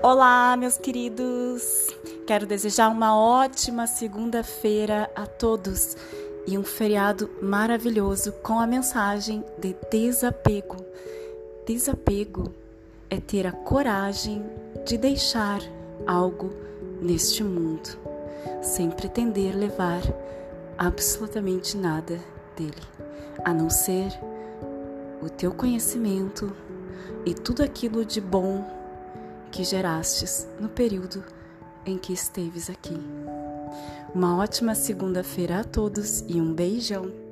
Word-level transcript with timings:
Olá, 0.00 0.56
meus 0.56 0.76
queridos! 0.76 1.88
Quero 2.24 2.46
desejar 2.46 2.88
uma 2.88 3.18
ótima 3.18 3.88
segunda-feira 3.88 5.10
a 5.14 5.26
todos 5.26 5.96
e 6.46 6.56
um 6.56 6.62
feriado 6.62 7.28
maravilhoso 7.42 8.30
com 8.34 8.60
a 8.60 8.66
mensagem 8.66 9.44
de 9.58 9.74
desapego. 9.90 10.76
Desapego 11.66 12.54
é 13.10 13.18
ter 13.18 13.44
a 13.44 13.50
coragem 13.52 14.44
de 14.86 14.96
deixar 14.96 15.60
algo 16.06 16.50
neste 17.02 17.42
mundo, 17.42 17.98
sem 18.62 18.90
pretender 18.90 19.56
levar 19.56 20.02
absolutamente 20.78 21.76
nada 21.76 22.20
dele, 22.56 22.82
a 23.44 23.52
não 23.52 23.68
ser 23.68 24.12
o 25.20 25.28
teu 25.28 25.52
conhecimento 25.52 26.54
e 27.26 27.34
tudo 27.34 27.64
aquilo 27.64 28.04
de 28.04 28.20
bom 28.20 28.77
que 29.50 29.64
gerastes 29.64 30.46
no 30.60 30.68
período 30.68 31.24
em 31.84 31.98
que 31.98 32.12
esteves 32.12 32.68
aqui. 32.70 32.96
Uma 34.14 34.36
ótima 34.38 34.74
segunda-feira 34.74 35.60
a 35.60 35.64
todos 35.64 36.20
e 36.28 36.40
um 36.40 36.52
beijão! 36.52 37.27